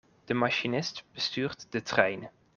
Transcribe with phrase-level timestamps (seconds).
[0.25, 2.29] De machinist bestuurt de trein.